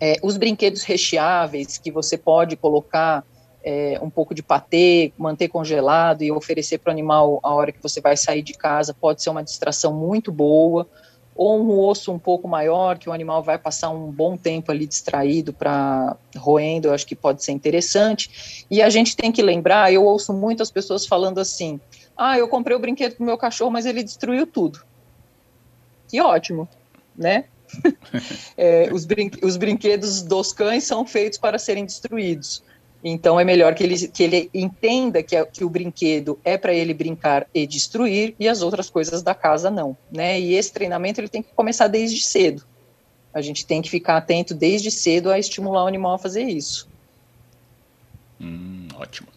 É, 0.00 0.16
os 0.22 0.36
brinquedos 0.36 0.82
recheáveis, 0.82 1.78
que 1.78 1.90
você 1.90 2.18
pode 2.18 2.56
colocar 2.56 3.24
é, 3.64 3.98
um 4.00 4.08
pouco 4.08 4.34
de 4.34 4.42
patê, 4.42 5.12
manter 5.18 5.48
congelado 5.48 6.22
e 6.22 6.30
oferecer 6.30 6.78
para 6.78 6.90
o 6.90 6.92
animal 6.92 7.40
a 7.42 7.52
hora 7.52 7.72
que 7.72 7.82
você 7.82 8.00
vai 8.00 8.16
sair 8.16 8.42
de 8.42 8.52
casa, 8.52 8.94
pode 8.94 9.22
ser 9.22 9.30
uma 9.30 9.42
distração 9.42 9.92
muito 9.92 10.30
boa. 10.30 10.88
Ou 11.34 11.60
um 11.60 11.78
osso 11.78 12.10
um 12.10 12.18
pouco 12.18 12.48
maior, 12.48 12.96
que 12.96 13.10
o 13.10 13.12
animal 13.12 13.42
vai 13.42 13.58
passar 13.58 13.90
um 13.90 14.10
bom 14.10 14.38
tempo 14.38 14.72
ali 14.72 14.86
distraído 14.86 15.52
para 15.52 16.16
roendo, 16.34 16.88
eu 16.88 16.94
acho 16.94 17.06
que 17.06 17.14
pode 17.14 17.44
ser 17.44 17.52
interessante. 17.52 18.64
E 18.70 18.80
a 18.80 18.88
gente 18.88 19.14
tem 19.14 19.30
que 19.30 19.42
lembrar, 19.42 19.92
eu 19.92 20.02
ouço 20.04 20.32
muitas 20.32 20.70
pessoas 20.70 21.04
falando 21.04 21.38
assim: 21.38 21.78
ah, 22.16 22.38
eu 22.38 22.48
comprei 22.48 22.76
o 22.76 22.80
brinquedo 22.80 23.16
pro 23.16 23.24
meu 23.24 23.36
cachorro, 23.36 23.70
mas 23.70 23.84
ele 23.86 24.02
destruiu 24.02 24.46
tudo. 24.46 24.80
Que 26.08 26.20
ótimo, 26.20 26.68
né? 27.14 27.44
é, 28.56 28.88
os, 28.92 29.04
brin 29.04 29.30
os 29.42 29.56
brinquedos 29.56 30.22
dos 30.22 30.52
cães 30.52 30.84
são 30.84 31.04
feitos 31.04 31.38
para 31.38 31.58
serem 31.58 31.84
destruídos. 31.84 32.62
Então 33.04 33.38
é 33.38 33.44
melhor 33.44 33.74
que 33.74 33.84
ele, 33.84 34.08
que 34.08 34.22
ele 34.22 34.50
entenda 34.52 35.22
que, 35.22 35.44
que 35.46 35.64
o 35.64 35.68
brinquedo 35.68 36.38
é 36.44 36.56
para 36.56 36.72
ele 36.72 36.94
brincar 36.94 37.46
e 37.54 37.66
destruir 37.66 38.34
e 38.38 38.48
as 38.48 38.62
outras 38.62 38.88
coisas 38.88 39.22
da 39.22 39.34
casa 39.34 39.70
não, 39.70 39.96
né? 40.10 40.40
E 40.40 40.54
esse 40.54 40.72
treinamento 40.72 41.20
ele 41.20 41.28
tem 41.28 41.42
que 41.42 41.52
começar 41.54 41.88
desde 41.88 42.22
cedo. 42.22 42.64
A 43.32 43.40
gente 43.40 43.66
tem 43.66 43.82
que 43.82 43.90
ficar 43.90 44.16
atento 44.16 44.54
desde 44.54 44.90
cedo 44.90 45.30
a 45.30 45.38
estimular 45.38 45.84
o 45.84 45.86
animal 45.86 46.14
a 46.14 46.18
fazer 46.18 46.44
isso. 46.44 46.88
Hum, 48.40 48.88
ótimo. 48.94 49.28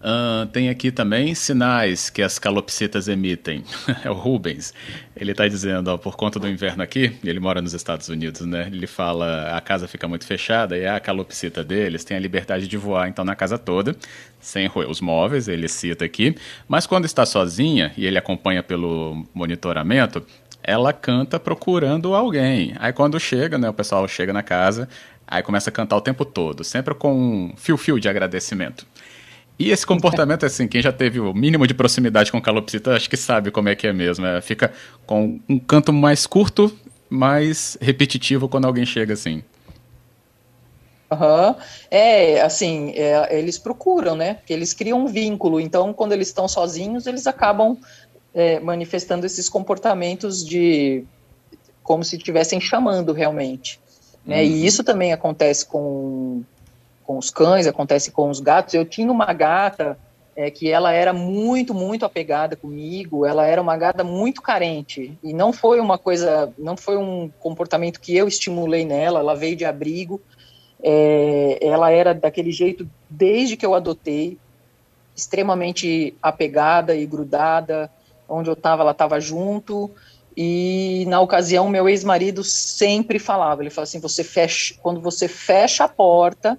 Uh, 0.00 0.46
tem 0.46 0.70
aqui 0.70 0.90
também 0.90 1.34
sinais 1.34 2.08
que 2.08 2.22
as 2.22 2.38
calopsitas 2.38 3.06
emitem. 3.06 3.62
é 4.02 4.10
o 4.10 4.14
Rubens. 4.14 4.72
Ele 5.14 5.32
está 5.32 5.46
dizendo, 5.46 5.88
ó, 5.88 5.98
por 5.98 6.16
conta 6.16 6.38
do 6.38 6.48
inverno 6.48 6.82
aqui, 6.82 7.18
ele 7.22 7.38
mora 7.38 7.60
nos 7.60 7.74
Estados 7.74 8.08
Unidos, 8.08 8.40
né? 8.46 8.68
Ele 8.68 8.86
fala, 8.86 9.54
a 9.54 9.60
casa 9.60 9.86
fica 9.86 10.08
muito 10.08 10.26
fechada 10.26 10.76
e 10.76 10.86
a 10.86 10.98
calopsita 10.98 11.62
deles 11.62 12.02
tem 12.02 12.16
a 12.16 12.20
liberdade 12.20 12.66
de 12.66 12.76
voar 12.78 13.08
então 13.08 13.26
na 13.26 13.36
casa 13.36 13.58
toda, 13.58 13.94
sem 14.40 14.66
roer 14.66 14.88
os 14.88 15.02
móveis, 15.02 15.48
ele 15.48 15.68
cita 15.68 16.06
aqui. 16.06 16.34
Mas 16.66 16.86
quando 16.86 17.04
está 17.04 17.26
sozinha 17.26 17.92
e 17.94 18.06
ele 18.06 18.16
acompanha 18.16 18.62
pelo 18.62 19.26
monitoramento, 19.34 20.24
ela 20.62 20.94
canta 20.94 21.38
procurando 21.38 22.14
alguém. 22.14 22.74
Aí 22.78 22.92
quando 22.92 23.20
chega, 23.20 23.58
né, 23.58 23.68
o 23.68 23.74
pessoal 23.74 24.08
chega 24.08 24.32
na 24.32 24.42
casa, 24.42 24.88
aí 25.26 25.42
começa 25.42 25.68
a 25.68 25.72
cantar 25.72 25.96
o 25.96 26.00
tempo 26.00 26.24
todo, 26.24 26.64
sempre 26.64 26.94
com 26.94 27.12
um 27.14 27.52
fio-fio 27.56 28.00
de 28.00 28.08
agradecimento. 28.08 28.86
E 29.60 29.70
esse 29.70 29.84
comportamento, 29.86 30.46
assim, 30.46 30.66
quem 30.66 30.80
já 30.80 30.90
teve 30.90 31.20
o 31.20 31.34
mínimo 31.34 31.66
de 31.66 31.74
proximidade 31.74 32.32
com 32.32 32.40
calopsita, 32.40 32.96
acho 32.96 33.10
que 33.10 33.16
sabe 33.16 33.50
como 33.50 33.68
é 33.68 33.76
que 33.76 33.86
é 33.86 33.92
mesmo. 33.92 34.24
É, 34.24 34.40
fica 34.40 34.72
com 35.04 35.38
um 35.46 35.58
canto 35.58 35.92
mais 35.92 36.26
curto, 36.26 36.74
mais 37.10 37.76
repetitivo 37.78 38.48
quando 38.48 38.64
alguém 38.64 38.86
chega 38.86 39.12
assim. 39.12 39.44
Uhum. 41.12 41.54
É, 41.90 42.40
assim, 42.40 42.94
é, 42.96 43.38
eles 43.38 43.58
procuram, 43.58 44.16
né? 44.16 44.32
Porque 44.32 44.54
eles 44.54 44.72
criam 44.72 45.04
um 45.04 45.06
vínculo. 45.06 45.60
Então, 45.60 45.92
quando 45.92 46.12
eles 46.12 46.28
estão 46.28 46.48
sozinhos, 46.48 47.06
eles 47.06 47.26
acabam 47.26 47.76
é, 48.32 48.58
manifestando 48.60 49.26
esses 49.26 49.46
comportamentos 49.46 50.42
de 50.42 51.04
como 51.82 52.02
se 52.02 52.16
estivessem 52.16 52.58
chamando 52.62 53.12
realmente. 53.12 53.78
Né? 54.24 54.36
Uhum. 54.36 54.42
E 54.42 54.66
isso 54.66 54.82
também 54.82 55.12
acontece 55.12 55.66
com 55.66 56.42
com 57.10 57.18
os 57.18 57.28
cães, 57.28 57.66
acontece 57.66 58.12
com 58.12 58.30
os 58.30 58.38
gatos. 58.38 58.72
Eu 58.72 58.84
tinha 58.84 59.10
uma 59.10 59.32
gata 59.32 59.98
é, 60.36 60.48
que 60.48 60.70
ela 60.70 60.92
era 60.92 61.12
muito, 61.12 61.74
muito 61.74 62.04
apegada 62.04 62.54
comigo, 62.54 63.26
ela 63.26 63.44
era 63.44 63.60
uma 63.60 63.76
gata 63.76 64.04
muito 64.04 64.40
carente, 64.40 65.18
e 65.20 65.34
não 65.34 65.52
foi 65.52 65.80
uma 65.80 65.98
coisa, 65.98 66.52
não 66.56 66.76
foi 66.76 66.96
um 66.96 67.28
comportamento 67.40 67.98
que 67.98 68.16
eu 68.16 68.28
estimulei 68.28 68.84
nela, 68.84 69.18
ela 69.18 69.34
veio 69.34 69.56
de 69.56 69.64
abrigo, 69.64 70.20
é, 70.80 71.58
ela 71.60 71.90
era 71.90 72.14
daquele 72.14 72.52
jeito 72.52 72.88
desde 73.08 73.56
que 73.56 73.66
eu 73.66 73.74
adotei, 73.74 74.38
extremamente 75.16 76.14
apegada 76.22 76.94
e 76.94 77.04
grudada, 77.06 77.90
onde 78.28 78.48
eu 78.48 78.54
estava, 78.54 78.82
ela 78.82 78.92
estava 78.92 79.20
junto, 79.20 79.90
e 80.36 81.04
na 81.08 81.20
ocasião 81.20 81.68
meu 81.68 81.88
ex-marido 81.88 82.44
sempre 82.44 83.18
falava, 83.18 83.62
ele 83.62 83.68
falava 83.68 83.88
assim, 83.88 83.98
você 83.98 84.22
fecha, 84.22 84.76
quando 84.80 85.00
você 85.00 85.26
fecha 85.26 85.82
a 85.82 85.88
porta, 85.88 86.56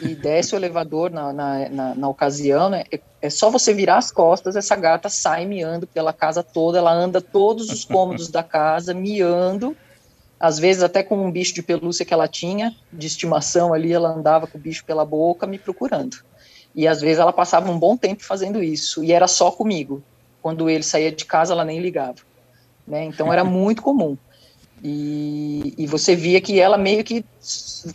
e 0.00 0.14
desce 0.14 0.54
o 0.54 0.58
elevador 0.58 1.10
na, 1.10 1.32
na, 1.32 1.68
na, 1.68 1.94
na 1.94 2.08
ocasião, 2.08 2.68
né? 2.68 2.84
É, 2.90 3.00
é, 3.22 3.30
só 3.30 3.50
você 3.50 3.72
virar 3.72 3.98
as 3.98 4.10
costas, 4.10 4.56
essa 4.56 4.76
gata 4.76 5.08
sai 5.08 5.46
miando 5.46 5.86
pela 5.86 6.12
casa 6.12 6.42
toda, 6.42 6.78
ela 6.78 6.92
anda 6.92 7.20
todos 7.20 7.70
os 7.70 7.84
cômodos 7.84 8.28
da 8.28 8.42
casa, 8.42 8.92
miando, 8.92 9.76
às 10.38 10.58
vezes 10.58 10.82
até 10.82 11.02
com 11.02 11.16
um 11.16 11.30
bicho 11.30 11.54
de 11.54 11.62
pelúcia 11.62 12.04
que 12.04 12.12
ela 12.12 12.28
tinha, 12.28 12.74
de 12.92 13.06
estimação 13.06 13.72
ali, 13.72 13.92
ela 13.92 14.10
andava 14.10 14.46
com 14.46 14.58
o 14.58 14.60
bicho 14.60 14.84
pela 14.84 15.04
boca, 15.04 15.46
me 15.46 15.58
procurando. 15.58 16.16
E 16.74 16.86
às 16.86 17.00
vezes 17.00 17.18
ela 17.18 17.32
passava 17.32 17.70
um 17.70 17.78
bom 17.78 17.96
tempo 17.96 18.22
fazendo 18.22 18.62
isso, 18.62 19.02
e 19.02 19.12
era 19.12 19.26
só 19.26 19.50
comigo. 19.50 20.02
Quando 20.42 20.68
ele 20.68 20.82
saía 20.82 21.10
de 21.10 21.24
casa, 21.24 21.52
ela 21.52 21.64
nem 21.64 21.80
ligava. 21.80 22.18
Né? 22.86 23.04
Então 23.04 23.32
era 23.32 23.42
muito 23.42 23.82
comum. 23.82 24.16
E, 24.82 25.74
e 25.78 25.86
você 25.86 26.14
via 26.14 26.40
que 26.40 26.60
ela 26.60 26.76
meio 26.76 27.02
que, 27.02 27.24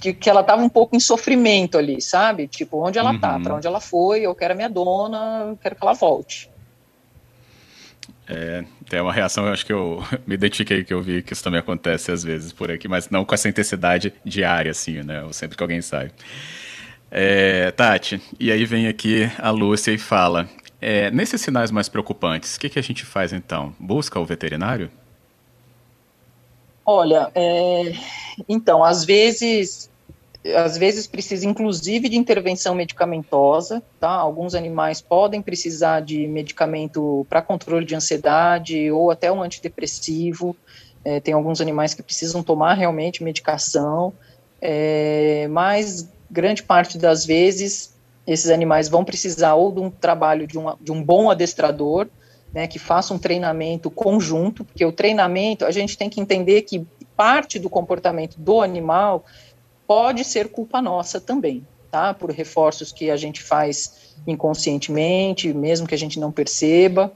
que, 0.01 0.13
que 0.13 0.29
ela 0.29 0.41
estava 0.41 0.61
um 0.61 0.69
pouco 0.69 0.95
em 0.95 1.00
sofrimento 1.00 1.77
ali, 1.77 2.01
sabe? 2.01 2.47
Tipo, 2.47 2.85
onde 2.85 2.97
ela 2.97 3.17
tá, 3.19 3.35
uhum. 3.35 3.43
para 3.43 3.55
onde 3.55 3.67
ela 3.67 3.79
foi, 3.79 4.21
eu 4.21 4.33
quero 4.33 4.53
a 4.53 4.55
minha 4.55 4.69
dona, 4.69 5.45
eu 5.50 5.57
quero 5.57 5.75
que 5.75 5.83
ela 5.83 5.93
volte. 5.93 6.50
É, 8.27 8.63
tem 8.89 9.01
uma 9.01 9.11
reação, 9.11 9.45
eu 9.45 9.53
acho 9.53 9.65
que 9.65 9.73
eu 9.73 10.03
me 10.25 10.35
identifiquei 10.35 10.83
que 10.83 10.93
eu 10.93 11.01
vi 11.01 11.21
que 11.21 11.33
isso 11.33 11.43
também 11.43 11.59
acontece 11.59 12.11
às 12.11 12.23
vezes 12.23 12.51
por 12.51 12.71
aqui, 12.71 12.88
mas 12.88 13.09
não 13.09 13.25
com 13.25 13.35
essa 13.35 13.50
intensidade 13.50 14.13
diária, 14.23 14.71
assim, 14.71 15.03
né? 15.03 15.23
Ou 15.23 15.33
sempre 15.33 15.57
que 15.57 15.63
alguém 15.63 15.81
sai. 15.81 16.11
É, 17.09 17.71
Tati, 17.71 18.21
e 18.39 18.51
aí 18.51 18.63
vem 18.63 18.88
aqui 18.88 19.29
a 19.38 19.50
Lúcia 19.50 19.91
e 19.91 19.97
fala: 19.97 20.50
é, 20.79 21.11
nesses 21.11 21.41
sinais 21.41 21.69
mais 21.71 21.89
preocupantes, 21.89 22.55
o 22.55 22.59
que, 22.59 22.69
que 22.69 22.79
a 22.79 22.81
gente 22.81 23.05
faz 23.05 23.33
então? 23.33 23.75
Busca 23.77 24.17
o 24.19 24.25
veterinário? 24.25 24.89
Olha, 26.93 27.31
é, 27.33 27.93
então, 28.50 28.83
às 28.83 29.05
vezes, 29.05 29.89
às 30.57 30.77
vezes 30.77 31.07
precisa 31.07 31.48
inclusive 31.48 32.10
de 32.10 32.17
intervenção 32.17 32.75
medicamentosa, 32.75 33.81
tá? 33.98 34.10
Alguns 34.10 34.53
animais 34.55 35.00
podem 35.00 35.41
precisar 35.41 36.01
de 36.01 36.27
medicamento 36.27 37.25
para 37.29 37.41
controle 37.41 37.86
de 37.86 37.95
ansiedade 37.95 38.91
ou 38.91 39.10
até 39.10 39.31
um 39.31 39.41
antidepressivo. 39.41 40.53
É, 41.05 41.21
tem 41.21 41.33
alguns 41.33 41.62
animais 41.62 41.93
que 41.93 42.03
precisam 42.03 42.43
tomar 42.43 42.74
realmente 42.74 43.24
medicação, 43.24 44.12
é, 44.62 45.48
mas 45.50 46.10
grande 46.29 46.62
parte 46.62 46.98
das 46.98 47.25
vezes 47.25 47.95
esses 48.27 48.51
animais 48.51 48.89
vão 48.89 49.05
precisar 49.05 49.55
ou 49.55 49.71
de 49.71 49.79
um 49.79 49.89
trabalho 49.89 50.45
de, 50.45 50.60
um 50.60 50.75
de 50.79 50.91
um 50.91 51.01
bom 51.01 51.31
adestrador, 51.31 52.07
né, 52.53 52.67
que 52.67 52.79
faça 52.79 53.13
um 53.13 53.20
treinamento 53.20 53.89
conjunto, 53.89 54.63
porque 54.63 54.86
o 54.86 54.91
treinamento, 54.91 55.65
a 55.65 55.72
gente 55.72 55.98
tem 55.98 56.10
que 56.10 56.20
entender 56.20 56.63
que 56.63 56.86
parte 57.15 57.60
do 57.60 57.70
comportamento 57.70 58.38
do 58.38 58.62
animal 58.62 59.25
pode 59.88 60.24
ser 60.24 60.50
culpa 60.50 60.81
nossa 60.81 61.20
também, 61.20 61.65
tá? 61.89 62.13
Por 62.13 62.31
reforços 62.31 62.91
que 62.91 63.10
a 63.10 63.17
gente 63.17 63.41
faz 63.41 64.15
inconscientemente, 64.25 65.53
mesmo 65.53 65.88
que 65.88 65.96
a 65.96 65.98
gente 65.98 66.20
não 66.20 66.31
perceba. 66.31 67.12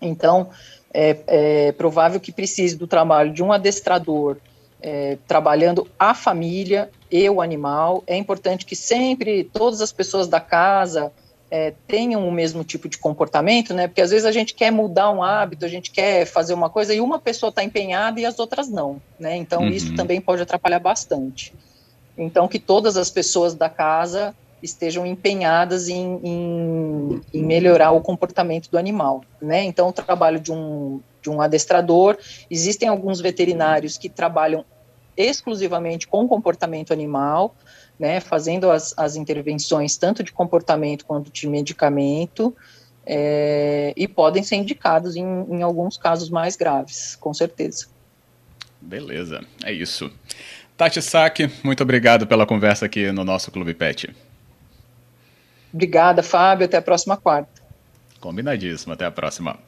Então, 0.00 0.50
é, 0.92 1.16
é 1.26 1.72
provável 1.72 2.20
que 2.20 2.32
precise 2.32 2.76
do 2.76 2.86
trabalho 2.86 3.32
de 3.32 3.42
um 3.42 3.52
adestrador 3.52 4.36
é, 4.80 5.18
trabalhando 5.26 5.86
a 5.98 6.14
família 6.14 6.90
e 7.10 7.28
o 7.28 7.40
animal. 7.40 8.02
É 8.06 8.16
importante 8.16 8.64
que 8.64 8.76
sempre 8.76 9.44
todas 9.44 9.80
as 9.80 9.92
pessoas 9.92 10.28
da 10.28 10.40
casa 10.40 11.12
é, 11.50 11.72
tenham 11.86 12.26
o 12.26 12.32
mesmo 12.32 12.64
tipo 12.64 12.88
de 12.88 12.98
comportamento, 12.98 13.72
né? 13.72 13.86
Porque 13.86 14.00
às 14.00 14.10
vezes 14.10 14.24
a 14.24 14.32
gente 14.32 14.54
quer 14.54 14.70
mudar 14.70 15.10
um 15.10 15.22
hábito, 15.22 15.64
a 15.64 15.68
gente 15.68 15.90
quer 15.90 16.26
fazer 16.26 16.54
uma 16.54 16.68
coisa 16.68 16.94
e 16.94 17.00
uma 17.00 17.18
pessoa 17.18 17.50
está 17.50 17.62
empenhada 17.62 18.20
e 18.20 18.26
as 18.26 18.38
outras 18.38 18.68
não, 18.68 19.00
né? 19.18 19.36
Então 19.36 19.62
uhum. 19.62 19.68
isso 19.68 19.94
também 19.94 20.20
pode 20.20 20.42
atrapalhar 20.42 20.80
bastante. 20.80 21.54
Então 22.18 22.48
que 22.48 22.58
todas 22.58 22.96
as 22.96 23.10
pessoas 23.10 23.54
da 23.54 23.68
casa 23.68 24.34
estejam 24.62 25.06
empenhadas 25.06 25.88
em, 25.88 26.20
em, 26.24 27.20
em 27.32 27.44
melhorar 27.44 27.92
o 27.92 28.00
comportamento 28.00 28.68
do 28.70 28.78
animal, 28.78 29.22
né? 29.40 29.62
Então 29.62 29.88
o 29.88 29.92
trabalho 29.92 30.40
de 30.40 30.50
um 30.50 31.00
de 31.26 31.30
um 31.30 31.40
adestrador, 31.40 32.16
existem 32.48 32.88
alguns 32.88 33.20
veterinários 33.20 33.98
que 33.98 34.08
trabalham 34.08 34.64
exclusivamente 35.16 36.06
com 36.06 36.28
comportamento 36.28 36.92
animal, 36.92 37.52
né, 37.98 38.20
fazendo 38.20 38.70
as, 38.70 38.94
as 38.96 39.16
intervenções 39.16 39.96
tanto 39.96 40.22
de 40.22 40.32
comportamento 40.32 41.04
quanto 41.04 41.30
de 41.30 41.48
medicamento, 41.48 42.54
é, 43.04 43.92
e 43.96 44.08
podem 44.08 44.42
ser 44.42 44.56
indicados 44.56 45.14
em, 45.16 45.24
em 45.24 45.62
alguns 45.62 45.96
casos 45.96 46.28
mais 46.28 46.56
graves, 46.56 47.16
com 47.16 47.32
certeza. 47.32 47.86
Beleza, 48.80 49.40
é 49.64 49.72
isso. 49.72 50.10
Tati 50.76 51.00
Saki, 51.00 51.50
muito 51.64 51.82
obrigado 51.82 52.26
pela 52.26 52.46
conversa 52.46 52.86
aqui 52.86 53.10
no 53.10 53.24
nosso 53.24 53.50
Clube 53.50 53.72
Pet. 53.72 54.14
Obrigada, 55.72 56.22
Fábio. 56.22 56.66
Até 56.66 56.76
a 56.76 56.82
próxima 56.82 57.16
quarta. 57.16 57.62
Combinadíssimo. 58.20 58.92
Até 58.92 59.04
a 59.04 59.10
próxima. 59.10 59.58